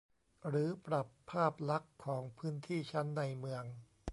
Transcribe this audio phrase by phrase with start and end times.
[0.49, 3.63] หรือปรับภาพลักษณ์ของพื้นที่ชั้นในเมือง